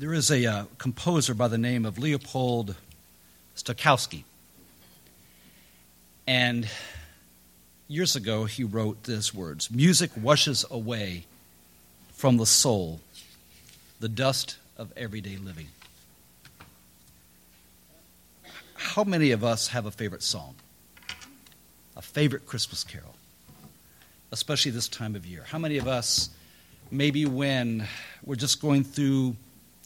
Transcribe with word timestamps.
There 0.00 0.14
is 0.14 0.30
a 0.30 0.46
uh, 0.46 0.64
composer 0.78 1.34
by 1.34 1.48
the 1.48 1.58
name 1.58 1.84
of 1.84 1.98
Leopold 1.98 2.74
Stokowski. 3.54 4.22
And 6.26 6.66
years 7.86 8.16
ago, 8.16 8.46
he 8.46 8.64
wrote 8.64 9.02
these 9.02 9.34
words 9.34 9.70
Music 9.70 10.10
washes 10.16 10.64
away 10.70 11.26
from 12.14 12.38
the 12.38 12.46
soul 12.46 13.02
the 14.00 14.08
dust 14.08 14.56
of 14.78 14.90
everyday 14.96 15.36
living. 15.36 15.66
How 18.72 19.04
many 19.04 19.32
of 19.32 19.44
us 19.44 19.68
have 19.68 19.84
a 19.84 19.90
favorite 19.90 20.22
song? 20.22 20.54
A 21.94 22.00
favorite 22.00 22.46
Christmas 22.46 22.84
carol? 22.84 23.16
Especially 24.32 24.70
this 24.70 24.88
time 24.88 25.14
of 25.14 25.26
year. 25.26 25.44
How 25.46 25.58
many 25.58 25.76
of 25.76 25.86
us, 25.86 26.30
maybe 26.90 27.26
when 27.26 27.86
we're 28.24 28.36
just 28.36 28.62
going 28.62 28.82
through 28.82 29.36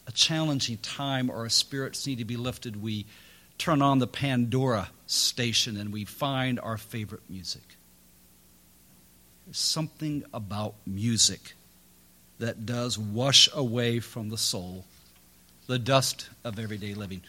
a 0.07 0.12
challenging 0.12 0.79
time 0.79 1.30
or 1.30 1.39
our 1.39 1.49
spirits 1.49 2.07
need 2.07 2.18
to 2.18 2.25
be 2.25 2.36
lifted, 2.36 2.82
we 2.82 3.07
turn 3.58 3.82
on 3.82 3.99
the 3.99 4.07
Pandora 4.07 4.90
station 5.07 5.76
and 5.76 5.93
we 5.93 6.04
find 6.04 6.58
our 6.61 6.76
favorite 6.76 7.22
music? 7.29 7.62
There's 9.46 9.59
something 9.59 10.25
about 10.32 10.75
music 10.86 11.54
that 12.39 12.67
does 12.67 12.98
wash 12.98 13.48
away 13.54 14.00
from 14.00 14.31
the 14.31 14.39
soul 14.39 14.85
the 15.67 15.79
dust 15.79 16.29
of 16.45 16.59
everyday 16.59 16.95
living. 16.95 17.23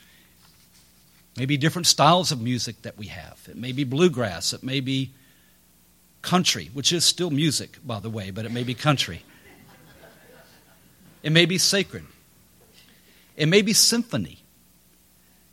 Maybe 1.37 1.57
different 1.57 1.87
styles 1.87 2.31
of 2.31 2.41
music 2.41 2.81
that 2.83 2.97
we 2.97 3.07
have. 3.07 3.39
It 3.49 3.57
may 3.57 3.71
be 3.71 3.83
bluegrass, 3.83 4.53
it 4.53 4.63
may 4.63 4.79
be 4.79 5.11
country, 6.21 6.69
which 6.73 6.91
is 6.91 7.05
still 7.05 7.29
music, 7.29 7.77
by 7.85 7.99
the 7.99 8.09
way, 8.09 8.31
but 8.31 8.45
it 8.45 8.51
may 8.51 8.63
be 8.63 8.73
country. 8.73 9.23
It 11.23 11.31
may 11.31 11.45
be 11.45 11.57
sacred. 11.57 12.05
It 13.35 13.47
may 13.47 13.61
be 13.61 13.73
symphony. 13.73 14.39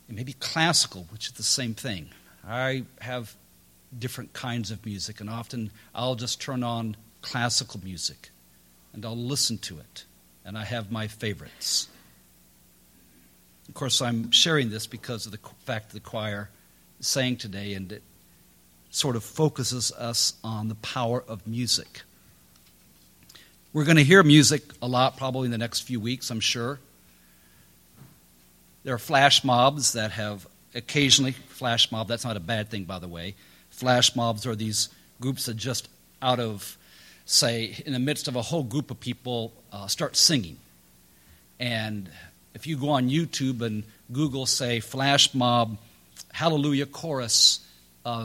It 0.09 0.15
may 0.15 0.23
be 0.23 0.33
classical, 0.33 1.07
which 1.11 1.27
is 1.27 1.33
the 1.33 1.43
same 1.43 1.73
thing. 1.73 2.09
I 2.47 2.83
have 3.01 3.35
different 3.97 4.33
kinds 4.33 4.71
of 4.71 4.85
music, 4.85 5.21
and 5.21 5.29
often 5.29 5.71
I'll 5.93 6.15
just 6.15 6.41
turn 6.41 6.63
on 6.63 6.95
classical 7.21 7.79
music 7.83 8.29
and 8.93 9.05
I'll 9.05 9.17
listen 9.17 9.57
to 9.59 9.79
it. 9.79 10.05
And 10.45 10.57
I 10.57 10.65
have 10.65 10.91
my 10.91 11.07
favorites. 11.07 11.87
Of 13.67 13.73
course, 13.73 14.01
I'm 14.01 14.29
sharing 14.31 14.69
this 14.69 14.87
because 14.87 15.25
of 15.25 15.31
the 15.31 15.39
fact 15.65 15.89
that 15.89 15.93
the 15.93 16.09
choir 16.09 16.49
sang 16.99 17.37
today, 17.37 17.73
and 17.73 17.91
it 17.91 18.03
sort 18.91 19.15
of 19.15 19.23
focuses 19.23 19.91
us 19.93 20.33
on 20.43 20.67
the 20.67 20.75
power 20.75 21.23
of 21.27 21.47
music. 21.47 22.01
We're 23.71 23.85
going 23.85 23.97
to 23.97 24.03
hear 24.03 24.21
music 24.21 24.63
a 24.81 24.87
lot 24.87 25.17
probably 25.17 25.45
in 25.45 25.51
the 25.51 25.57
next 25.57 25.81
few 25.81 25.99
weeks, 25.99 26.29
I'm 26.29 26.39
sure. 26.39 26.79
There 28.83 28.93
are 28.93 28.99
flash 28.99 29.43
mobs 29.43 29.93
that 29.93 30.11
have 30.11 30.47
occasionally, 30.75 31.31
flash 31.31 31.91
mob, 31.91 32.07
that's 32.07 32.25
not 32.25 32.35
a 32.37 32.41
bad 32.41 32.69
thing, 32.69 32.83
by 32.83 32.99
the 32.99 33.07
way. 33.07 33.35
Flash 33.69 34.15
mobs 34.15 34.45
are 34.45 34.55
these 34.55 34.89
groups 35.21 35.45
that 35.45 35.55
just 35.55 35.87
out 36.21 36.39
of 36.39 36.77
say, 37.25 37.81
in 37.85 37.93
the 37.93 37.99
midst 37.99 38.27
of 38.27 38.35
a 38.35 38.41
whole 38.41 38.63
group 38.63 38.91
of 38.91 38.99
people, 38.99 39.53
uh, 39.71 39.87
start 39.87 40.15
singing. 40.15 40.57
And 41.59 42.09
if 42.53 42.67
you 42.67 42.77
go 42.77 42.89
on 42.89 43.09
YouTube 43.09 43.61
and 43.61 43.83
Google, 44.11 44.45
say, 44.45 44.79
Flash 44.79 45.33
Mob 45.33 45.77
Hallelujah 46.33 46.85
Chorus 46.85 47.61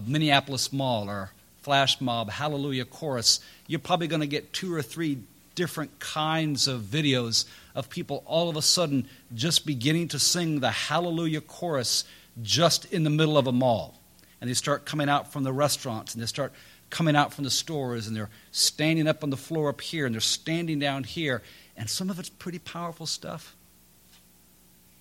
Minneapolis 0.06 0.72
Mall 0.72 1.08
or 1.08 1.30
Flash 1.62 2.00
Mob 2.00 2.30
Hallelujah 2.30 2.84
Chorus, 2.84 3.40
you're 3.66 3.78
probably 3.78 4.08
going 4.08 4.22
to 4.22 4.26
get 4.26 4.52
two 4.52 4.74
or 4.74 4.82
three 4.82 5.18
different 5.58 5.98
kinds 5.98 6.68
of 6.68 6.82
videos 6.82 7.44
of 7.74 7.90
people 7.90 8.22
all 8.26 8.48
of 8.48 8.56
a 8.56 8.62
sudden 8.62 9.08
just 9.34 9.66
beginning 9.66 10.06
to 10.06 10.16
sing 10.16 10.60
the 10.60 10.70
Hallelujah 10.70 11.40
Chorus 11.40 12.04
just 12.40 12.84
in 12.92 13.02
the 13.02 13.10
middle 13.10 13.36
of 13.36 13.48
a 13.48 13.52
mall. 13.52 13.98
And 14.40 14.48
they 14.48 14.54
start 14.54 14.86
coming 14.86 15.08
out 15.08 15.32
from 15.32 15.42
the 15.42 15.52
restaurants 15.52 16.14
and 16.14 16.22
they 16.22 16.28
start 16.28 16.52
coming 16.90 17.16
out 17.16 17.32
from 17.32 17.42
the 17.42 17.50
stores 17.50 18.06
and 18.06 18.16
they're 18.16 18.30
standing 18.52 19.08
up 19.08 19.24
on 19.24 19.30
the 19.30 19.36
floor 19.36 19.68
up 19.68 19.80
here 19.80 20.06
and 20.06 20.14
they're 20.14 20.20
standing 20.20 20.78
down 20.78 21.02
here. 21.02 21.42
And 21.76 21.90
some 21.90 22.08
of 22.08 22.20
it's 22.20 22.28
pretty 22.28 22.60
powerful 22.60 23.06
stuff. 23.06 23.56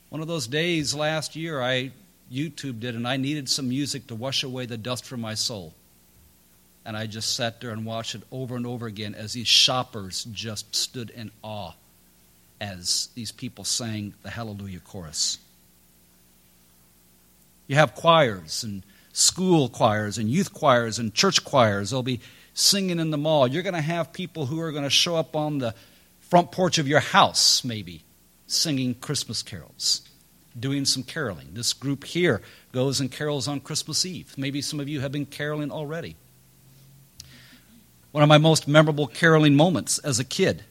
One 0.09 0.21
of 0.21 0.27
those 0.27 0.47
days 0.47 0.95
last 0.95 1.35
year, 1.35 1.61
I 1.61 1.91
YouTubed 2.33 2.83
it 2.83 2.95
and 2.95 3.07
I 3.07 3.17
needed 3.17 3.47
some 3.47 3.69
music 3.69 4.07
to 4.07 4.15
wash 4.15 4.41
away 4.41 4.65
the 4.65 4.75
dust 4.75 5.05
from 5.05 5.21
my 5.21 5.35
soul. 5.35 5.75
And 6.87 6.95
I 6.95 7.05
just 7.05 7.35
sat 7.35 7.59
there 7.59 7.71
and 7.71 7.85
watched 7.85 8.15
it 8.15 8.23
over 8.31 8.55
and 8.55 8.65
over 8.65 8.87
again 8.87 9.13
as 9.13 9.33
these 9.33 9.47
shoppers 9.47 10.23
just 10.31 10.73
stood 10.73 11.09
in 11.09 11.31
awe 11.43 11.73
as 12.61 13.09
these 13.13 13.33
people 13.33 13.65
sang 13.65 14.13
the 14.23 14.29
Hallelujah 14.29 14.79
chorus. 14.79 15.37
You 17.67 17.75
have 17.75 17.93
choirs 17.93 18.63
and 18.63 18.83
school 19.11 19.67
choirs 19.67 20.17
and 20.17 20.29
youth 20.29 20.53
choirs 20.53 20.97
and 20.97 21.13
church 21.13 21.43
choirs. 21.43 21.89
They'll 21.89 22.03
be 22.03 22.21
singing 22.53 23.01
in 23.01 23.11
the 23.11 23.17
mall. 23.17 23.47
You're 23.47 23.63
going 23.63 23.75
to 23.75 23.81
have 23.81 24.13
people 24.13 24.45
who 24.45 24.61
are 24.61 24.71
going 24.71 24.85
to 24.85 24.89
show 24.89 25.17
up 25.17 25.35
on 25.35 25.57
the 25.57 25.75
front 26.21 26.53
porch 26.53 26.77
of 26.77 26.87
your 26.87 27.01
house, 27.01 27.65
maybe, 27.65 28.03
singing 28.47 28.95
Christmas 28.95 29.43
carols, 29.43 30.07
doing 30.57 30.85
some 30.85 31.03
caroling. 31.03 31.49
This 31.51 31.73
group 31.73 32.05
here 32.05 32.41
goes 32.71 33.01
and 33.01 33.11
carols 33.11 33.49
on 33.49 33.59
Christmas 33.59 34.05
Eve. 34.05 34.33
Maybe 34.37 34.61
some 34.61 34.79
of 34.79 34.87
you 34.87 35.01
have 35.01 35.11
been 35.11 35.25
caroling 35.25 35.69
already. 35.69 36.15
One 38.17 38.23
of 38.23 38.29
my 38.29 38.39
most 38.39 38.67
memorable 38.67 39.05
caroling 39.05 39.53
moments 39.53 39.99
as 39.99 40.17
a 40.17 40.23
kid 40.23 40.63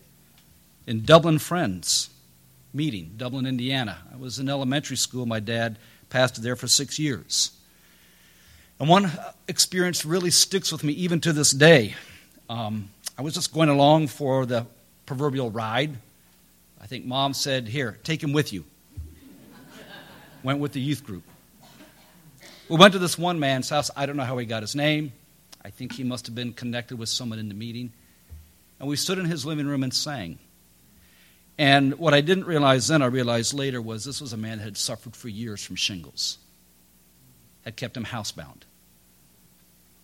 in 0.85 1.05
Dublin 1.05 1.39
Friends 1.39 2.11
meeting, 2.75 3.13
Dublin, 3.17 3.47
Indiana. 3.47 3.99
I 4.13 4.17
was 4.17 4.41
in 4.41 4.49
elementary 4.49 4.97
school. 4.97 5.27
My 5.27 5.39
dad 5.39 5.79
pastored 6.11 6.39
there 6.39 6.57
for 6.57 6.67
six 6.67 6.99
years. 6.99 7.53
And 8.81 8.89
one 8.89 9.13
experience 9.47 10.05
really 10.05 10.33
sticks 10.33 10.73
with 10.73 10.83
me 10.83 10.93
even 10.95 11.21
to 11.21 11.33
this 11.33 11.53
day. 11.53 11.95
Um, 12.51 12.91
I 13.17 13.23
was 13.23 13.35
just 13.35 13.55
going 13.55 13.69
along 13.69 14.09
for 14.09 14.45
the 14.45 14.67
proverbial 15.07 15.53
ride. 15.53 15.97
I 16.81 16.89
think 16.89 17.05
mom 17.05 17.33
said, 17.33 17.69
Here, 17.69 17.97
take 18.03 18.21
him 18.21 18.33
with 18.33 18.53
you. 18.53 18.65
went 20.43 20.59
with 20.59 20.73
the 20.73 20.81
youth 20.81 21.05
group. 21.05 21.23
We 22.69 22.77
went 22.77 22.95
to 22.95 22.99
this 22.99 23.17
one 23.17 23.39
man's 23.39 23.69
house. 23.71 23.89
I 23.95 24.05
don't 24.05 24.17
know 24.17 24.25
how 24.25 24.37
he 24.37 24.47
got 24.47 24.65
his 24.65 24.75
name. 24.75 25.13
I 25.67 25.71
think 25.71 25.95
he 25.95 26.05
must 26.05 26.27
have 26.27 26.35
been 26.37 26.53
connected 26.53 26.97
with 26.97 27.09
someone 27.09 27.41
in 27.41 27.49
the 27.49 27.55
meeting. 27.55 27.93
And 28.79 28.89
we 28.89 28.95
stood 28.95 29.19
in 29.19 29.25
his 29.25 29.45
living 29.45 29.67
room 29.67 29.83
and 29.83 29.93
sang. 29.93 30.39
And 31.59 31.99
what 31.99 32.15
I 32.15 32.21
didn't 32.21 32.45
realize 32.45 32.87
then, 32.87 33.03
I 33.03 33.07
realized 33.07 33.53
later, 33.53 33.83
was 33.83 34.05
this 34.05 34.21
was 34.21 34.33
a 34.33 34.37
man 34.37 34.59
that 34.59 34.65
had 34.65 34.77
suffered 34.77 35.17
for 35.17 35.29
years 35.29 35.65
from 35.65 35.75
shingles 35.75 36.39
had 37.65 37.75
kept 37.75 37.97
him 37.97 38.05
housebound, 38.05 38.63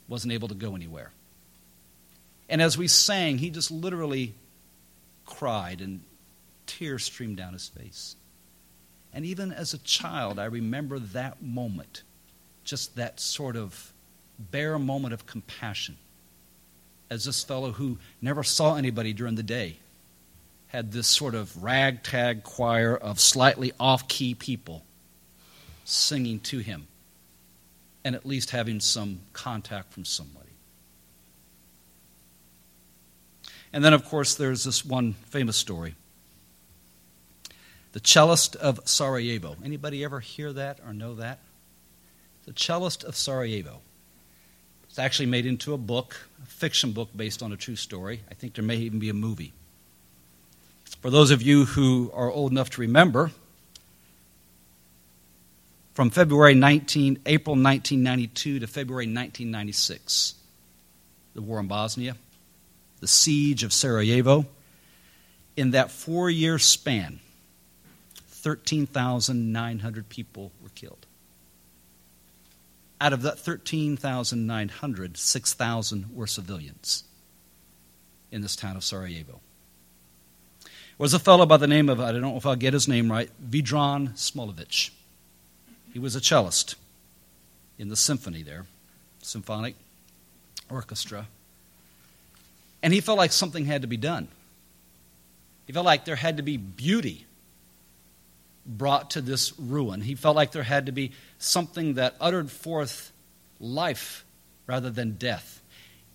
wasn't 0.09 0.33
able 0.33 0.49
to 0.49 0.55
go 0.55 0.75
anywhere. 0.75 1.12
And 2.49 2.61
as 2.61 2.77
we 2.77 2.89
sang, 2.89 3.39
he 3.39 3.49
just 3.49 3.71
literally 3.71 4.34
cried 5.27 5.81
and 5.81 6.00
tears 6.67 7.05
streamed 7.05 7.37
down 7.37 7.53
his 7.53 7.69
face. 7.69 8.17
And 9.12 9.25
even 9.25 9.53
as 9.53 9.75
a 9.75 9.79
child, 9.79 10.41
I 10.41 10.47
remember 10.47 10.99
that 10.99 11.41
moment, 11.41 12.03
just 12.65 12.97
that 12.97 13.21
sort 13.21 13.55
of 13.55 13.93
bare 14.38 14.78
moment 14.78 15.15
of 15.15 15.26
compassion. 15.26 15.97
As 17.10 17.25
this 17.25 17.44
fellow 17.44 17.72
who 17.72 17.98
never 18.20 18.43
saw 18.43 18.76
anybody 18.76 19.12
during 19.12 19.34
the 19.34 19.43
day 19.43 19.78
had 20.69 20.93
this 20.93 21.06
sort 21.06 21.34
of 21.34 21.62
ragtag 21.62 22.43
choir 22.43 22.97
of 22.97 23.20
slightly 23.20 23.72
off 23.78 24.09
key 24.09 24.34
people 24.34 24.84
singing 25.84 26.41
to 26.41 26.59
him 26.59 26.87
and 28.04 28.15
at 28.15 28.25
least 28.25 28.50
having 28.50 28.81
some 28.81 29.20
contact 29.34 29.93
from 29.93 30.04
somebody. 30.04 30.49
And 33.72 33.84
then, 33.84 33.93
of 33.93 34.04
course, 34.04 34.34
there's 34.34 34.64
this 34.64 34.84
one 34.84 35.14
famous 35.26 35.56
story 35.56 35.94
the 37.93 38.00
cellist 38.00 38.56
of 38.56 38.81
Sarajevo. 38.87 39.56
Anybody 39.62 40.02
ever 40.02 40.20
hear 40.20 40.50
that 40.55 40.81
or 40.87 40.94
know 40.94 41.14
that? 41.17 41.40
The 42.46 42.52
cellist 42.55 43.05
of 43.05 43.14
Sarajevo. 43.14 43.81
It's 44.93 44.99
actually 44.99 45.25
made 45.25 45.47
into 45.47 45.73
a 45.73 45.79
book, 45.79 46.29
a 46.43 46.47
fiction 46.47 46.93
book 46.93 47.09
based 47.17 47.43
on 47.43 47.50
a 47.50 47.56
true 47.56 47.77
story. 47.77 48.21
I 48.31 48.35
think 48.35 48.53
there 48.53 48.62
may 48.62 48.77
even 48.77 48.99
be 48.99 49.09
a 49.09 49.15
movie. 49.15 49.55
For 51.00 51.09
those 51.09 51.31
of 51.31 51.41
you 51.41 51.65
who 51.65 52.11
are 52.12 52.31
old 52.31 52.53
enough 52.53 52.69
to 52.69 52.83
remember, 52.83 53.31
from 55.94 56.11
February 56.11 56.55
19, 56.55 57.21
April 57.25 57.55
1992 57.55 58.59
to 58.59 58.67
February 58.67 59.05
1996. 59.05 60.35
The 61.33 61.41
war 61.41 61.59
in 61.59 61.69
Bosnia, 61.69 62.15
the 63.00 63.09
siege 63.09 63.65
of 63.65 63.73
Sarajevo. 63.73 64.45
In 65.56 65.71
that 65.71 65.91
four 65.91 66.29
year 66.29 66.59
span, 66.59 67.21
13,900 68.27 70.11
people 70.11 70.53
were 70.62 70.69
killed. 70.75 71.06
Out 73.02 73.12
of 73.12 73.22
that 73.22 73.37
13,900, 73.37 75.16
6,000 75.16 76.14
were 76.14 76.26
civilians 76.28 77.02
in 78.31 78.43
this 78.43 78.54
town 78.54 78.76
of 78.76 78.84
Sarajevo. 78.84 79.40
was 80.99 81.12
a 81.12 81.19
fellow 81.19 81.44
by 81.44 81.56
the 81.56 81.66
name 81.66 81.88
of, 81.88 81.99
I 81.99 82.12
don't 82.12 82.20
know 82.20 82.37
if 82.37 82.46
I'll 82.46 82.54
get 82.54 82.75
his 82.75 82.87
name 82.87 83.10
right, 83.10 83.28
Vedran 83.44 84.12
Smolovich. 84.12 84.90
He 85.93 85.99
was 85.99 86.14
a 86.14 86.20
cellist 86.20 86.76
in 87.76 87.88
the 87.88 87.96
symphony 87.96 88.44
there, 88.44 88.66
symphonic 89.20 89.75
orchestra. 90.70 91.26
And 92.84 92.94
he 92.94 93.00
felt 93.00 93.19
like 93.19 93.32
something 93.32 93.64
had 93.64 93.82
to 93.82 93.88
be 93.88 93.96
done. 93.96 94.28
He 95.66 95.72
felt 95.72 95.87
like 95.87 96.04
there 96.04 96.14
had 96.14 96.37
to 96.37 96.44
be 96.44 96.56
beauty 96.56 97.26
brought 98.64 99.11
to 99.11 99.20
this 99.20 99.59
ruin. 99.59 100.00
He 100.00 100.14
felt 100.14 100.37
like 100.37 100.53
there 100.53 100.62
had 100.62 100.87
to 100.87 100.93
be 100.93 101.12
something 101.38 101.94
that 101.94 102.14
uttered 102.20 102.50
forth 102.50 103.12
life 103.59 104.25
rather 104.67 104.91
than 104.91 105.12
death. 105.12 105.61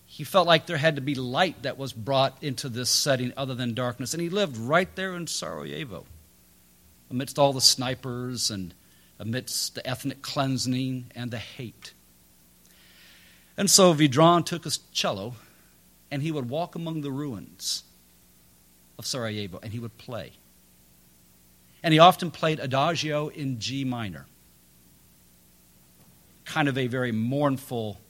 He 0.06 0.24
felt 0.24 0.46
like 0.46 0.66
there 0.66 0.78
had 0.78 0.96
to 0.96 1.02
be 1.02 1.14
light 1.14 1.62
that 1.62 1.78
was 1.78 1.92
brought 1.92 2.42
into 2.42 2.68
this 2.68 2.90
setting 2.90 3.32
other 3.36 3.54
than 3.54 3.74
darkness. 3.74 4.14
And 4.14 4.22
he 4.22 4.30
lived 4.30 4.56
right 4.56 4.94
there 4.96 5.14
in 5.14 5.26
Sarajevo, 5.26 6.06
amidst 7.10 7.38
all 7.38 7.52
the 7.52 7.60
snipers 7.60 8.50
and 8.50 8.74
amidst 9.18 9.74
the 9.74 9.86
ethnic 9.86 10.22
cleansing 10.22 11.12
and 11.14 11.30
the 11.30 11.38
hate. 11.38 11.92
And 13.56 13.70
so 13.70 13.92
Vedran 13.92 14.46
took 14.46 14.64
his 14.64 14.78
cello 14.92 15.34
and 16.10 16.22
he 16.22 16.32
would 16.32 16.48
walk 16.48 16.74
among 16.74 17.02
the 17.02 17.10
ruins 17.10 17.82
of 18.98 19.06
Sarajevo 19.06 19.58
and 19.62 19.72
he 19.72 19.78
would 19.78 19.98
play. 19.98 20.32
And 21.82 21.92
he 21.92 22.00
often 22.00 22.30
played 22.30 22.58
Adagio 22.58 23.28
in 23.28 23.60
G 23.60 23.84
minor. 23.84 24.26
Kind 26.44 26.68
of 26.68 26.76
a 26.76 26.86
very 26.86 27.12
mournful 27.12 28.00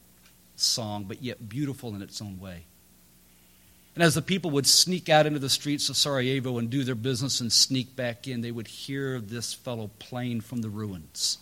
song, 0.57 1.05
but 1.05 1.23
yet 1.23 1.49
beautiful 1.49 1.95
in 1.95 2.03
its 2.03 2.23
own 2.23 2.41
way. 2.41 2.65
And 3.95 4.05
as 4.05 4.15
the 4.15 4.23
people 4.23 4.53
would 4.53 4.67
sneak 4.67 5.09
out 5.09 5.27
into 5.27 5.41
the 5.41 5.51
streets 5.51 5.89
of 5.89 5.97
Sarajevo 5.97 6.59
and 6.59 6.71
do 6.71 6.85
their 6.85 6.95
business 6.95 7.41
and 7.41 7.53
sneak 7.53 7.97
back 7.97 8.29
in, 8.29 8.43
they 8.43 8.53
would 8.53 8.69
hear 8.69 9.21
this 9.21 9.53
fellow 9.53 9.91
playing 9.99 10.41
from 10.41 10.61
the 10.61 10.69
ruins 10.69 11.39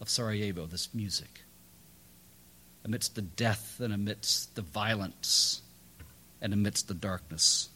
of 0.00 0.08
Sarajevo, 0.08 0.66
this 0.66 0.92
music. 0.92 1.42
Amidst 2.84 3.14
the 3.14 3.22
death 3.22 3.78
and 3.78 3.94
amidst 3.94 4.56
the 4.56 4.62
violence 4.62 5.62
and 6.40 6.52
amidst 6.52 6.88
the 6.88 6.94
darkness, 6.94 7.68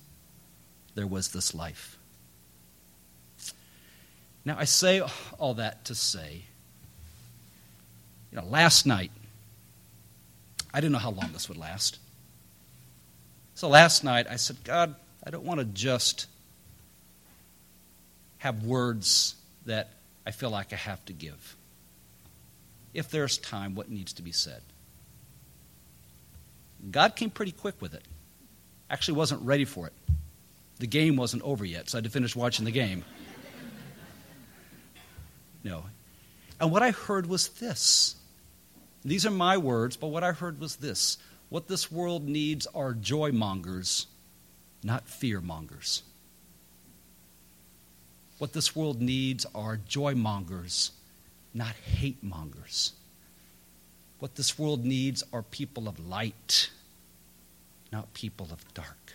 there 0.97 1.06
was 1.06 1.29
this 1.29 1.55
life. 1.55 1.97
Now, 4.46 4.56
I 4.56 4.64
say 4.64 5.02
all 5.38 5.54
that 5.54 5.87
to 5.87 5.94
say, 5.96 6.43
you 8.31 8.38
know, 8.38 8.46
last 8.46 8.87
night, 8.87 9.10
I 10.72 10.81
didn't 10.81 10.93
know 10.93 10.98
how 10.98 11.10
long 11.10 11.32
this 11.32 11.48
would 11.48 11.58
last. 11.58 11.98
So 13.56 13.69
last 13.69 14.04
night, 14.04 14.28
I 14.31 14.37
said, 14.37 14.62
God, 14.62 14.94
I 15.26 15.31
don't 15.31 15.43
want 15.43 15.58
to 15.58 15.66
just 15.66 16.28
have 18.38 18.62
words 18.62 19.34
that 19.64 19.90
I 20.25 20.31
feel 20.31 20.50
like 20.50 20.72
I 20.72 20.76
have 20.76 21.04
to 21.06 21.12
give. 21.12 21.56
If 22.94 23.10
there's 23.10 23.38
time, 23.38 23.75
what 23.75 23.90
needs 23.90 24.12
to 24.14 24.22
be 24.22 24.31
said? 24.31 24.62
God 26.88 27.16
came 27.16 27.31
pretty 27.31 27.52
quick 27.52 27.82
with 27.82 27.94
it. 27.94 28.04
Actually, 28.88 29.16
wasn't 29.16 29.42
ready 29.42 29.64
for 29.64 29.88
it. 29.88 29.92
The 30.78 30.87
game 30.87 31.16
wasn't 31.16 31.42
over 31.42 31.64
yet, 31.64 31.90
so 31.90 31.96
I 31.96 31.99
had 31.99 32.04
to 32.04 32.10
finish 32.10 32.37
watching 32.37 32.64
the 32.64 32.70
game. 32.70 33.04
No. 35.66 35.82
And 36.60 36.70
what 36.70 36.84
I 36.84 36.92
heard 36.92 37.26
was 37.26 37.48
this. 37.48 38.14
These 39.04 39.26
are 39.26 39.32
my 39.32 39.58
words, 39.58 39.96
but 39.96 40.08
what 40.08 40.22
I 40.22 40.30
heard 40.30 40.60
was 40.60 40.76
this. 40.76 41.18
What 41.48 41.66
this 41.66 41.90
world 41.90 42.28
needs 42.28 42.68
are 42.72 42.92
joy 42.92 43.32
mongers, 43.32 44.06
not 44.84 45.08
fear 45.08 45.40
mongers. 45.40 46.04
What 48.38 48.52
this 48.52 48.76
world 48.76 49.02
needs 49.02 49.44
are 49.56 49.76
joy 49.76 50.14
mongers, 50.14 50.92
not 51.52 51.74
hate 51.74 52.22
mongers. 52.22 52.92
What 54.20 54.36
this 54.36 54.56
world 54.56 54.84
needs 54.84 55.24
are 55.32 55.42
people 55.42 55.88
of 55.88 55.98
light, 55.98 56.70
not 57.90 58.14
people 58.14 58.48
of 58.52 58.72
dark. 58.72 59.12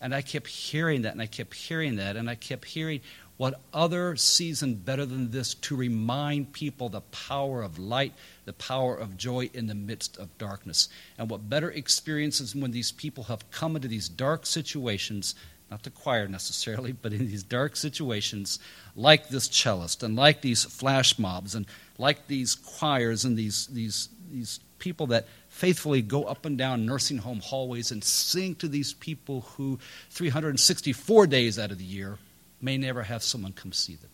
And 0.00 0.14
I 0.14 0.22
kept 0.22 0.48
hearing 0.48 1.02
that, 1.02 1.12
and 1.12 1.20
I 1.20 1.26
kept 1.26 1.54
hearing 1.54 1.96
that, 1.96 2.16
and 2.16 2.30
I 2.30 2.36
kept 2.36 2.64
hearing 2.64 3.00
what 3.36 3.60
other 3.72 4.14
season 4.14 4.76
better 4.76 5.04
than 5.04 5.30
this 5.32 5.54
to 5.54 5.74
remind 5.74 6.52
people 6.52 6.88
the 6.88 7.00
power 7.00 7.62
of 7.62 7.78
light, 7.78 8.12
the 8.44 8.52
power 8.52 8.94
of 8.94 9.16
joy 9.16 9.50
in 9.52 9.66
the 9.66 9.74
midst 9.74 10.16
of 10.18 10.36
darkness? 10.38 10.88
And 11.18 11.28
what 11.28 11.50
better 11.50 11.70
experiences 11.70 12.54
when 12.54 12.70
these 12.70 12.92
people 12.92 13.24
have 13.24 13.50
come 13.50 13.74
into 13.74 13.88
these 13.88 14.08
dark 14.08 14.46
situations, 14.46 15.34
not 15.68 15.82
the 15.82 15.90
choir 15.90 16.28
necessarily, 16.28 16.92
but 17.02 17.12
in 17.12 17.26
these 17.26 17.42
dark 17.42 17.74
situations, 17.74 18.60
like 18.94 19.28
this 19.28 19.48
cellist 19.48 20.04
and 20.04 20.14
like 20.14 20.40
these 20.40 20.62
flash 20.64 21.18
mobs 21.18 21.56
and 21.56 21.66
like 21.98 22.28
these 22.28 22.54
choirs 22.54 23.24
and 23.24 23.36
these, 23.36 23.66
these, 23.66 24.10
these 24.30 24.60
people 24.78 25.08
that 25.08 25.26
faithfully 25.48 26.02
go 26.02 26.24
up 26.24 26.44
and 26.44 26.56
down 26.56 26.86
nursing 26.86 27.18
home 27.18 27.40
hallways 27.40 27.90
and 27.90 28.04
sing 28.04 28.54
to 28.54 28.68
these 28.68 28.92
people 28.92 29.40
who 29.56 29.78
364 30.10 31.26
days 31.26 31.58
out 31.58 31.72
of 31.72 31.78
the 31.78 31.84
year 31.84 32.18
may 32.64 32.78
never 32.78 33.02
have 33.02 33.22
someone 33.22 33.52
come 33.52 33.72
see 33.72 33.94
them. 33.96 34.10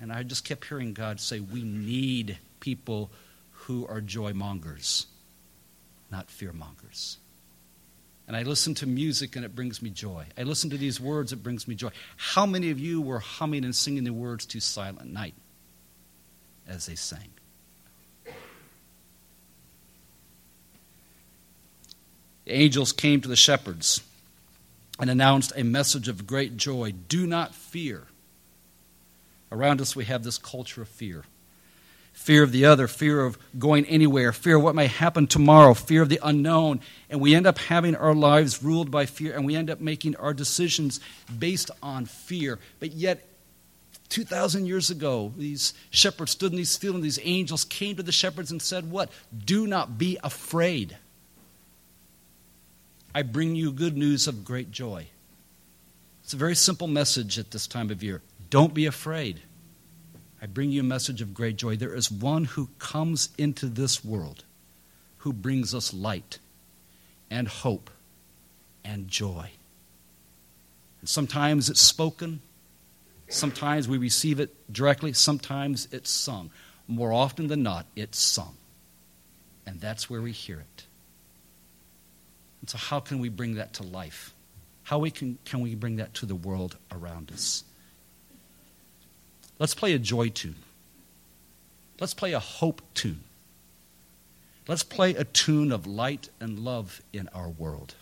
And 0.00 0.12
I 0.12 0.22
just 0.22 0.44
kept 0.44 0.64
hearing 0.64 0.94
God 0.94 1.18
say, 1.18 1.40
We 1.40 1.64
need 1.64 2.38
people 2.60 3.10
who 3.50 3.86
are 3.88 4.00
joy 4.00 4.32
mongers, 4.32 5.06
not 6.10 6.30
fear 6.30 6.52
mongers. 6.52 7.18
And 8.28 8.36
I 8.36 8.42
listen 8.42 8.74
to 8.74 8.86
music 8.86 9.36
and 9.36 9.44
it 9.44 9.56
brings 9.56 9.82
me 9.82 9.90
joy. 9.90 10.26
I 10.36 10.42
listen 10.42 10.70
to 10.70 10.76
these 10.76 11.00
words, 11.00 11.32
it 11.32 11.42
brings 11.42 11.66
me 11.66 11.74
joy. 11.74 11.90
How 12.16 12.46
many 12.46 12.70
of 12.70 12.78
you 12.78 13.00
were 13.00 13.18
humming 13.18 13.64
and 13.64 13.74
singing 13.74 14.04
the 14.04 14.12
words 14.12 14.46
to 14.46 14.60
Silent 14.60 15.10
Night 15.12 15.34
as 16.68 16.86
they 16.86 16.94
sang? 16.94 17.30
The 22.44 22.54
angels 22.54 22.92
came 22.92 23.20
to 23.22 23.28
the 23.28 23.36
shepherds 23.36 24.02
and 24.98 25.10
announced 25.10 25.52
a 25.56 25.64
message 25.64 26.08
of 26.08 26.26
great 26.26 26.56
joy 26.56 26.92
do 27.08 27.26
not 27.26 27.54
fear. 27.54 28.06
Around 29.50 29.80
us, 29.80 29.96
we 29.96 30.04
have 30.04 30.24
this 30.24 30.38
culture 30.38 30.82
of 30.82 30.88
fear 30.88 31.24
fear 32.18 32.42
of 32.42 32.50
the 32.50 32.64
other, 32.64 32.88
fear 32.88 33.24
of 33.24 33.38
going 33.58 33.86
anywhere, 33.86 34.32
fear 34.32 34.56
of 34.56 34.62
what 34.62 34.74
may 34.74 34.88
happen 34.88 35.26
tomorrow, 35.26 35.72
fear 35.72 36.02
of 36.02 36.08
the 36.08 36.18
unknown. 36.22 36.80
And 37.08 37.20
we 37.20 37.34
end 37.34 37.46
up 37.46 37.58
having 37.58 37.94
our 37.94 38.14
lives 38.14 38.62
ruled 38.62 38.90
by 38.90 39.06
fear, 39.06 39.34
and 39.34 39.46
we 39.46 39.54
end 39.54 39.70
up 39.70 39.80
making 39.80 40.16
our 40.16 40.34
decisions 40.34 40.98
based 41.38 41.70
on 41.80 42.06
fear. 42.06 42.58
But 42.80 42.92
yet, 42.92 43.24
2,000 44.08 44.66
years 44.66 44.90
ago, 44.90 45.32
these 45.36 45.74
shepherds 45.90 46.32
stood 46.32 46.50
in 46.50 46.58
these 46.58 46.76
fields, 46.76 46.96
and 46.96 47.04
these 47.04 47.20
angels 47.22 47.64
came 47.64 47.94
to 47.96 48.02
the 48.02 48.12
shepherds 48.12 48.50
and 48.50 48.60
said, 48.60 48.90
What? 48.90 49.10
Do 49.44 49.66
not 49.66 49.96
be 49.96 50.18
afraid. 50.22 50.96
I 53.14 53.22
bring 53.22 53.56
you 53.56 53.72
good 53.72 53.96
news 53.96 54.26
of 54.26 54.44
great 54.44 54.70
joy. 54.70 55.06
It's 56.22 56.34
a 56.34 56.36
very 56.36 56.54
simple 56.54 56.88
message 56.88 57.38
at 57.38 57.50
this 57.50 57.66
time 57.66 57.90
of 57.90 58.02
year. 58.02 58.22
Don't 58.50 58.74
be 58.74 58.86
afraid. 58.86 59.40
I 60.40 60.46
bring 60.46 60.70
you 60.70 60.80
a 60.80 60.84
message 60.84 61.20
of 61.20 61.34
great 61.34 61.56
joy. 61.56 61.76
There 61.76 61.94
is 61.94 62.10
one 62.10 62.44
who 62.44 62.68
comes 62.78 63.30
into 63.38 63.66
this 63.66 64.04
world 64.04 64.44
who 65.18 65.32
brings 65.32 65.74
us 65.74 65.92
light 65.92 66.38
and 67.30 67.48
hope 67.48 67.90
and 68.84 69.08
joy. 69.08 69.50
And 71.00 71.08
sometimes 71.08 71.68
it's 71.68 71.80
spoken, 71.80 72.40
sometimes 73.28 73.88
we 73.88 73.98
receive 73.98 74.40
it 74.40 74.54
directly, 74.72 75.12
sometimes 75.12 75.88
it's 75.92 76.10
sung. 76.10 76.50
More 76.86 77.12
often 77.12 77.48
than 77.48 77.62
not, 77.62 77.86
it's 77.96 78.18
sung. 78.18 78.56
And 79.66 79.80
that's 79.80 80.08
where 80.08 80.22
we 80.22 80.32
hear 80.32 80.60
it. 80.60 80.84
And 82.60 82.70
so, 82.70 82.78
how 82.78 83.00
can 83.00 83.18
we 83.18 83.28
bring 83.28 83.54
that 83.54 83.74
to 83.74 83.82
life? 83.82 84.34
How 84.84 84.98
we 84.98 85.10
can, 85.10 85.38
can 85.44 85.60
we 85.60 85.74
bring 85.74 85.96
that 85.96 86.14
to 86.14 86.26
the 86.26 86.34
world 86.34 86.76
around 86.90 87.30
us? 87.30 87.64
Let's 89.58 89.74
play 89.74 89.92
a 89.92 89.98
joy 89.98 90.28
tune. 90.28 90.56
Let's 92.00 92.14
play 92.14 92.32
a 92.32 92.38
hope 92.38 92.80
tune. 92.94 93.20
Let's 94.66 94.82
play 94.82 95.14
a 95.14 95.24
tune 95.24 95.72
of 95.72 95.86
light 95.86 96.28
and 96.40 96.58
love 96.58 97.02
in 97.12 97.28
our 97.34 97.48
world. 97.48 97.94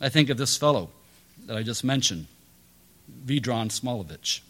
I 0.00 0.08
think 0.08 0.30
of 0.30 0.38
this 0.38 0.56
fellow 0.56 0.90
that 1.46 1.56
I 1.56 1.62
just 1.62 1.84
mentioned, 1.84 2.26
Vedran 3.26 3.68
Smolovich, 3.70 4.40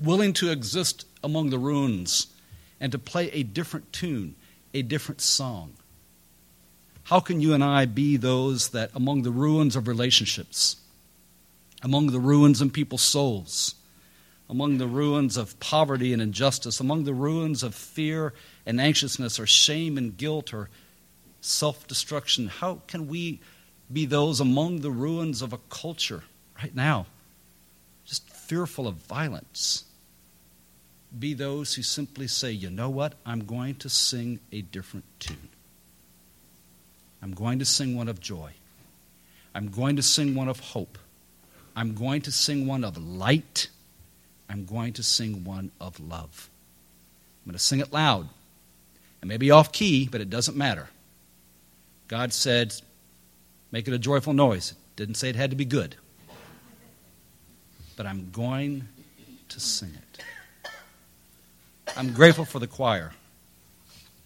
willing 0.00 0.32
to 0.34 0.50
exist 0.50 1.06
among 1.24 1.50
the 1.50 1.58
ruins 1.58 2.26
and 2.80 2.92
to 2.92 2.98
play 2.98 3.30
a 3.30 3.42
different 3.42 3.92
tune, 3.92 4.34
a 4.74 4.82
different 4.82 5.20
song, 5.20 5.72
how 7.04 7.20
can 7.20 7.40
you 7.40 7.54
and 7.54 7.64
I 7.64 7.86
be 7.86 8.16
those 8.16 8.68
that, 8.70 8.90
among 8.94 9.22
the 9.22 9.30
ruins 9.30 9.76
of 9.76 9.88
relationships, 9.88 10.76
among 11.82 12.08
the 12.08 12.20
ruins 12.20 12.62
in 12.62 12.70
people's 12.70 13.02
souls, 13.02 13.74
among 14.48 14.78
the 14.78 14.86
ruins 14.86 15.36
of 15.36 15.58
poverty 15.60 16.12
and 16.12 16.22
injustice, 16.22 16.78
among 16.78 17.04
the 17.04 17.14
ruins 17.14 17.62
of 17.62 17.74
fear 17.74 18.32
and 18.66 18.80
anxiousness, 18.80 19.38
or 19.38 19.46
shame 19.46 19.98
and 19.98 20.16
guilt, 20.16 20.54
or 20.54 20.68
self 21.40 21.86
destruction, 21.88 22.48
how 22.48 22.80
can 22.86 23.08
we 23.08 23.40
be 23.92 24.06
those 24.06 24.40
among 24.40 24.80
the 24.80 24.90
ruins 24.90 25.42
of 25.42 25.52
a 25.52 25.58
culture 25.68 26.22
right 26.62 26.74
now, 26.74 27.06
just 28.04 28.28
fearful 28.28 28.86
of 28.86 28.94
violence. 28.94 29.84
Be 31.18 31.34
those 31.34 31.74
who 31.74 31.82
simply 31.82 32.26
say, 32.26 32.52
you 32.52 32.70
know 32.70 32.88
what? 32.88 33.14
I'm 33.26 33.44
going 33.44 33.74
to 33.76 33.88
sing 33.88 34.40
a 34.50 34.62
different 34.62 35.04
tune. 35.18 35.48
I'm 37.22 37.32
going 37.32 37.60
to 37.60 37.64
sing 37.64 37.96
one 37.96 38.08
of 38.08 38.20
joy. 38.20 38.52
I'm 39.54 39.68
going 39.68 39.96
to 39.96 40.02
sing 40.02 40.34
one 40.34 40.48
of 40.48 40.58
hope. 40.58 40.98
I'm 41.76 41.94
going 41.94 42.22
to 42.22 42.32
sing 42.32 42.66
one 42.66 42.84
of 42.84 42.98
light. 42.98 43.68
I'm 44.48 44.64
going 44.64 44.92
to 44.94 45.02
sing 45.02 45.44
one 45.44 45.70
of 45.80 46.00
love. 46.00 46.50
I'm 47.44 47.50
going 47.50 47.58
to 47.58 47.64
sing 47.64 47.80
it 47.80 47.92
loud. 47.92 48.28
It 49.22 49.26
may 49.26 49.36
be 49.36 49.50
off 49.50 49.72
key, 49.72 50.08
but 50.10 50.20
it 50.20 50.30
doesn't 50.30 50.56
matter. 50.56 50.88
God 52.08 52.32
said, 52.32 52.74
make 53.70 53.86
it 53.86 53.94
a 53.94 53.98
joyful 53.98 54.32
noise. 54.32 54.74
Didn't 54.96 55.14
say 55.14 55.28
it 55.28 55.36
had 55.36 55.50
to 55.50 55.56
be 55.56 55.64
good. 55.64 55.96
But 57.96 58.06
I'm 58.06 58.30
going 58.32 58.88
to 59.48 59.60
sing 59.60 59.92
it. 59.94 60.72
I'm 61.96 62.12
grateful 62.12 62.44
for 62.44 62.58
the 62.58 62.66
choir 62.66 63.12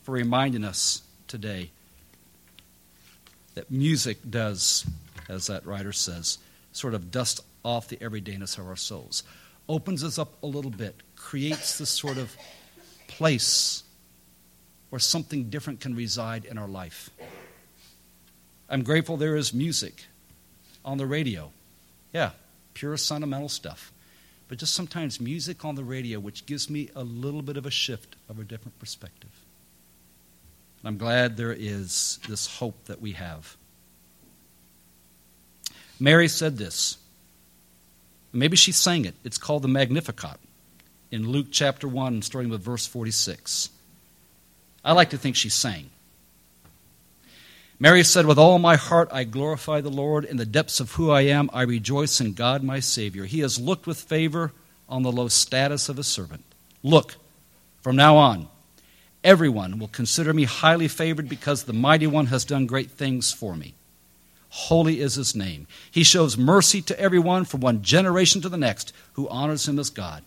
for 0.03 0.12
reminding 0.12 0.65
us 0.65 1.03
today 1.26 1.71
that 3.56 3.70
music 3.70 4.18
does, 4.28 4.86
as 5.28 5.48
that 5.48 5.66
writer 5.66 5.92
says, 5.92 6.38
sort 6.72 6.94
of 6.94 7.10
dust 7.10 7.40
off 7.64 7.88
the 7.88 7.96
everydayness 7.96 8.58
of 8.58 8.68
our 8.68 8.76
souls, 8.76 9.25
opens 9.68 10.04
us 10.04 10.18
up 10.18 10.40
a 10.42 10.46
little 10.46 10.70
bit, 10.70 10.94
creates 11.16 11.78
this 11.78 11.90
sort 11.90 12.18
of 12.18 12.36
place 13.08 13.82
where 14.90 15.00
something 15.00 15.50
different 15.50 15.80
can 15.80 15.96
reside 15.96 16.44
in 16.44 16.58
our 16.58 16.68
life. 16.68 17.10
I'm 18.68 18.82
grateful 18.82 19.16
there 19.16 19.36
is 19.36 19.54
music 19.54 20.04
on 20.84 20.98
the 20.98 21.06
radio. 21.06 21.50
Yeah, 22.12 22.30
pure 22.75 22.96
sentimental 22.96 23.48
stuff. 23.48 23.90
But 24.48 24.58
just 24.58 24.75
sometimes 24.75 25.20
music 25.20 25.64
on 25.64 25.75
the 25.75 25.82
radio, 25.82 26.20
which 26.20 26.46
gives 26.46 26.68
me 26.70 26.90
a 26.94 27.02
little 27.02 27.42
bit 27.42 27.56
of 27.56 27.66
a 27.66 27.70
shift 27.70 28.16
of 28.28 28.38
a 28.38 28.44
different 28.44 28.78
perspective. 28.78 29.30
I'm 30.87 30.99
glad 30.99 31.37
there 31.37 31.52
is 31.52 32.21
this 32.28 32.47
hope 32.47 32.85
that 32.85 33.00
we 33.02 33.12
have. 33.12 33.57
Mary 35.99 36.28
said 36.28 36.59
this. 36.59 36.99
Maybe 38.33 38.57
she 38.57 38.71
sang 38.71 39.05
it. 39.05 39.16
It's 39.25 39.38
called 39.38 39.62
the 39.62 39.69
Magnificat 39.69 40.38
in 41.11 41.28
Luke 41.28 41.49
chapter 41.50 41.88
1, 41.88 42.23
starting 42.23 42.50
with 42.50 42.61
verse 42.61 42.87
46. 42.87 43.71
I 44.85 44.93
like 44.93 45.11
to 45.11 45.19
think 45.19 45.35
she 45.35 45.49
sang. 45.49 45.90
Mary 47.81 48.05
said, 48.05 48.26
With 48.26 48.38
all 48.38 48.61
my 48.61 48.76
heart 48.76 49.09
I 49.11 49.25
glorify 49.25 49.81
the 49.81 49.90
Lord. 49.90 50.25
In 50.25 50.37
the 50.37 50.47
depths 50.47 50.78
of 50.78 50.93
who 50.93 51.11
I 51.11 51.23
am, 51.23 51.50
I 51.52 51.62
rejoice 51.62 52.21
in 52.21 52.35
God 52.35 52.62
my 52.62 52.78
Savior. 52.78 53.25
He 53.25 53.40
has 53.40 53.59
looked 53.59 53.88
with 53.88 54.00
favor 54.00 54.52
on 54.88 55.02
the 55.02 55.11
low 55.11 55.26
status 55.26 55.88
of 55.88 55.99
a 55.99 56.05
servant. 56.05 56.45
Look, 56.85 57.16
from 57.81 57.97
now 57.97 58.16
on, 58.19 58.49
everyone 59.26 59.80
will 59.80 59.88
consider 59.88 60.33
me 60.33 60.45
highly 60.45 60.87
favored 60.87 61.28
because 61.28 61.64
the 61.64 61.73
Mighty 61.73 62.06
One 62.06 62.26
has 62.26 62.45
done 62.45 62.66
great 62.66 62.92
things 62.92 63.33
for 63.33 63.56
me. 63.56 63.75
Holy 64.50 65.00
is 65.00 65.16
his 65.16 65.35
name. 65.35 65.66
He 65.90 66.04
shows 66.04 66.38
mercy 66.38 66.80
to 66.83 66.99
everyone 66.99 67.45
from 67.45 67.61
one 67.61 67.83
generation 67.83 68.40
to 68.42 68.49
the 68.49 68.56
next 68.56 68.92
who 69.14 69.28
honors 69.28 69.66
him 69.66 69.80
as 69.80 69.90
God. 69.90 70.23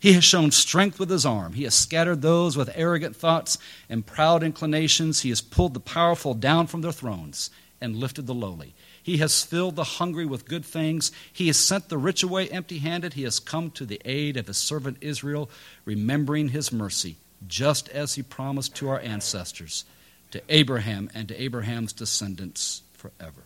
He 0.00 0.14
has 0.14 0.24
shown 0.24 0.50
strength 0.50 0.98
with 0.98 1.10
his 1.10 1.26
arm. 1.26 1.52
He 1.52 1.64
has 1.64 1.74
scattered 1.74 2.22
those 2.22 2.56
with 2.56 2.72
arrogant 2.74 3.14
thoughts 3.14 3.58
and 3.88 4.04
proud 4.04 4.42
inclinations. 4.42 5.20
He 5.20 5.28
has 5.28 5.42
pulled 5.42 5.74
the 5.74 5.80
powerful 5.80 6.32
down 6.32 6.66
from 6.66 6.80
their 6.80 6.90
thrones 6.90 7.50
and 7.82 7.96
lifted 7.96 8.26
the 8.26 8.34
lowly. 8.34 8.74
He 9.02 9.18
has 9.18 9.42
filled 9.42 9.76
the 9.76 9.84
hungry 9.84 10.24
with 10.24 10.48
good 10.48 10.64
things. 10.64 11.12
He 11.32 11.48
has 11.48 11.58
sent 11.58 11.88
the 11.88 11.98
rich 11.98 12.22
away 12.22 12.48
empty 12.48 12.78
handed. 12.78 13.12
He 13.12 13.24
has 13.24 13.38
come 13.38 13.70
to 13.72 13.84
the 13.84 14.00
aid 14.04 14.36
of 14.38 14.46
his 14.46 14.56
servant 14.56 14.96
Israel, 15.02 15.50
remembering 15.84 16.48
his 16.48 16.72
mercy, 16.72 17.16
just 17.48 17.88
as 17.88 18.14
he 18.14 18.22
promised 18.22 18.76
to 18.76 18.88
our 18.88 19.00
ancestors, 19.00 19.84
to 20.30 20.42
Abraham 20.48 21.10
and 21.14 21.28
to 21.28 21.42
Abraham's 21.42 21.92
descendants 21.92 22.82
forever. 22.94 23.42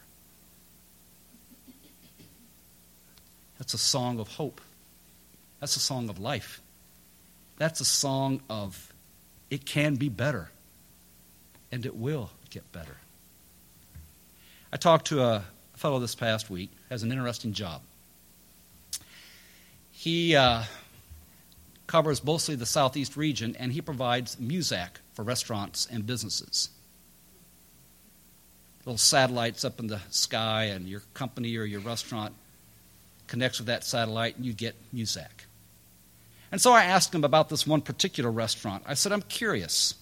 That's 3.59 3.75
a 3.75 3.79
song 3.79 4.19
of 4.21 4.29
hope. 4.29 4.61
That's 5.61 5.76
a 5.76 5.81
song 5.81 6.09
of 6.09 6.19
life. 6.19 6.61
That's 7.57 7.81
a 7.81 7.85
song 7.85 8.43
of 8.50 8.93
it 9.50 9.65
can 9.65 9.95
be 9.95 10.09
better, 10.09 10.50
and 11.73 11.87
it 11.87 11.97
will 11.97 12.31
get 12.50 12.71
better. 12.73 12.97
I 14.73 14.76
talked 14.76 15.07
to 15.09 15.23
a 15.23 15.45
fellow 15.75 15.99
this 15.99 16.15
past 16.15 16.50
week, 16.50 16.71
has 16.91 17.03
an 17.03 17.12
interesting 17.12 17.53
job. 17.53 17.81
He 19.93 20.37
uh, 20.37 20.65
covers 21.87 22.25
mostly 22.25 22.55
the 22.55 22.66
southeast 22.66 23.16
region, 23.16 23.57
and 23.59 23.73
he 23.73 23.81
provides 23.81 24.37
Muzak 24.37 25.00
for 25.14 25.23
restaurants 25.23 25.87
and 25.90 26.07
businesses. 26.07 26.71
Little 28.85 28.99
satellites 28.99 29.64
up 29.64 29.81
in 29.81 29.87
the 29.88 30.00
sky, 30.11 30.64
and 30.64 30.88
your 30.88 31.02
company 31.14 31.57
or 31.57 31.64
your 31.64 31.81
restaurant 31.81 32.35
connects 33.26 33.59
with 33.59 33.66
that 33.66 33.85
satellite, 33.85 34.37
and 34.37 34.45
you 34.45 34.52
get 34.52 34.75
Muzak. 34.95 35.47
And 36.52 36.61
so 36.61 36.73
I 36.73 36.85
asked 36.85 37.14
him 37.14 37.25
about 37.25 37.49
this 37.49 37.66
one 37.66 37.81
particular 37.81 38.31
restaurant. 38.31 38.85
I 38.87 38.95
said, 38.95 39.12
I'm 39.12 39.23
curious. 39.23 39.95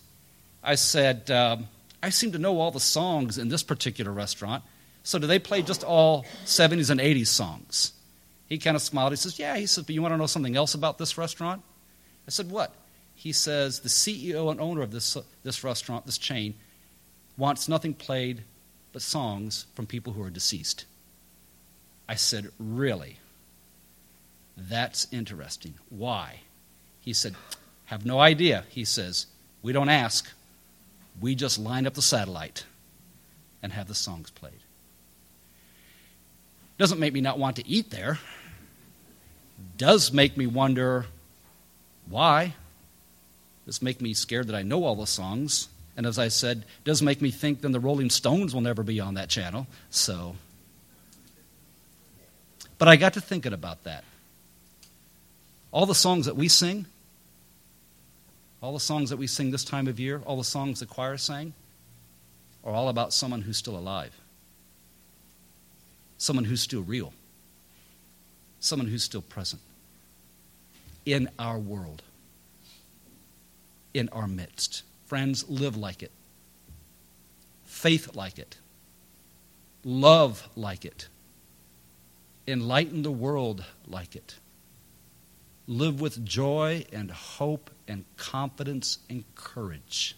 I 0.62 0.74
said, 0.74 1.30
um, 1.30 1.68
I 2.02 2.10
seem 2.10 2.32
to 2.32 2.38
know 2.38 2.60
all 2.60 2.70
the 2.70 2.80
songs 2.80 3.38
in 3.38 3.48
this 3.48 3.62
particular 3.62 4.12
restaurant. 4.12 4.62
So 5.02 5.18
do 5.18 5.26
they 5.26 5.38
play 5.38 5.62
just 5.62 5.84
all 5.84 6.24
70s 6.44 6.90
and 6.90 7.00
80s 7.00 7.28
songs? 7.28 7.92
He 8.48 8.58
kind 8.58 8.76
of 8.76 8.82
smiled. 8.82 9.12
He 9.12 9.16
says, 9.16 9.38
Yeah. 9.38 9.56
He 9.56 9.66
says, 9.66 9.84
But 9.84 9.94
you 9.94 10.02
want 10.02 10.12
to 10.12 10.18
know 10.18 10.26
something 10.26 10.56
else 10.56 10.74
about 10.74 10.98
this 10.98 11.16
restaurant? 11.16 11.62
I 12.26 12.30
said, 12.30 12.50
What? 12.50 12.74
He 13.14 13.32
says, 13.32 13.80
The 13.80 13.88
CEO 13.88 14.50
and 14.50 14.60
owner 14.60 14.82
of 14.82 14.90
this, 14.90 15.16
this 15.42 15.64
restaurant, 15.64 16.06
this 16.06 16.18
chain, 16.18 16.54
wants 17.36 17.68
nothing 17.68 17.94
played 17.94 18.42
but 18.92 19.02
songs 19.02 19.66
from 19.74 19.86
people 19.86 20.12
who 20.12 20.22
are 20.22 20.30
deceased. 20.30 20.84
I 22.08 22.14
said, 22.14 22.50
Really? 22.58 23.18
That's 24.56 25.06
interesting. 25.12 25.74
Why? 25.90 26.40
He 27.00 27.12
said, 27.12 27.34
Have 27.86 28.06
no 28.06 28.20
idea. 28.20 28.64
He 28.68 28.84
says, 28.84 29.26
We 29.62 29.72
don't 29.72 29.88
ask. 29.88 30.30
We 31.20 31.34
just 31.34 31.58
line 31.58 31.86
up 31.86 31.94
the 31.94 32.02
satellite 32.02 32.64
and 33.62 33.72
have 33.72 33.86
the 33.86 33.94
songs 33.94 34.30
played. 34.30 34.52
Doesn't 36.76 36.98
make 36.98 37.12
me 37.14 37.20
not 37.20 37.38
want 37.38 37.56
to 37.56 37.68
eat 37.68 37.90
there. 37.90 38.18
Does 39.76 40.12
make 40.12 40.36
me 40.36 40.46
wonder 40.46 41.06
why. 42.08 42.54
This 43.66 43.80
make 43.80 44.00
me 44.00 44.14
scared 44.14 44.48
that 44.48 44.56
I 44.56 44.62
know 44.62 44.84
all 44.84 44.96
the 44.96 45.06
songs. 45.06 45.68
And 45.96 46.06
as 46.06 46.18
I 46.18 46.28
said, 46.28 46.64
does 46.84 47.02
make 47.02 47.22
me 47.22 47.30
think 47.30 47.60
then 47.60 47.72
the 47.72 47.80
Rolling 47.80 48.10
Stones 48.10 48.52
will 48.52 48.60
never 48.60 48.82
be 48.82 49.00
on 49.00 49.14
that 49.14 49.28
channel. 49.28 49.66
So. 49.90 50.36
But 52.78 52.88
I 52.88 52.96
got 52.96 53.14
to 53.14 53.20
thinking 53.20 53.52
about 53.52 53.84
that. 53.84 54.04
All 55.70 55.86
the 55.86 55.94
songs 55.94 56.26
that 56.26 56.36
we 56.36 56.48
sing, 56.48 56.86
all 58.60 58.72
the 58.72 58.80
songs 58.80 59.10
that 59.10 59.16
we 59.16 59.26
sing 59.26 59.50
this 59.50 59.64
time 59.64 59.88
of 59.88 59.98
year, 59.98 60.20
all 60.26 60.36
the 60.36 60.44
songs 60.44 60.80
the 60.80 60.86
choir 60.86 61.16
sang, 61.16 61.52
are 62.64 62.72
all 62.72 62.88
about 62.88 63.12
someone 63.12 63.42
who's 63.42 63.56
still 63.56 63.76
alive, 63.76 64.14
someone 66.18 66.44
who's 66.44 66.60
still 66.60 66.82
real, 66.82 67.12
someone 68.60 68.88
who's 68.88 69.02
still 69.02 69.22
present 69.22 69.60
in 71.04 71.28
our 71.38 71.58
world, 71.58 72.02
in 73.92 74.08
our 74.10 74.26
midst. 74.26 74.82
Friends, 75.06 75.48
live 75.48 75.76
like 75.76 76.02
it, 76.02 76.10
faith 77.64 78.14
like 78.14 78.38
it, 78.38 78.56
love 79.84 80.48
like 80.56 80.84
it, 80.84 81.08
enlighten 82.48 83.02
the 83.02 83.12
world 83.12 83.64
like 83.86 84.16
it. 84.16 84.36
Live 85.66 85.98
with 85.98 86.26
joy 86.26 86.84
and 86.92 87.10
hope 87.10 87.70
and 87.88 88.04
confidence 88.18 88.98
and 89.08 89.24
courage. 89.34 90.14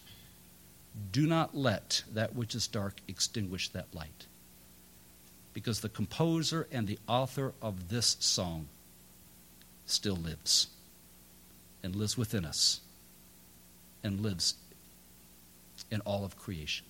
Do 1.11 1.25
not 1.25 1.55
let 1.55 2.03
that 2.13 2.35
which 2.35 2.53
is 2.53 2.67
dark 2.67 2.95
extinguish 3.07 3.69
that 3.69 3.93
light. 3.93 4.25
Because 5.53 5.79
the 5.79 5.89
composer 5.89 6.67
and 6.69 6.85
the 6.85 6.99
author 7.07 7.53
of 7.61 7.87
this 7.89 8.17
song 8.19 8.67
still 9.85 10.17
lives 10.17 10.67
and 11.83 11.95
lives 11.95 12.17
within 12.17 12.45
us 12.45 12.81
and 14.03 14.21
lives 14.21 14.55
in 15.91 16.01
all 16.01 16.25
of 16.25 16.37
creation. 16.37 16.85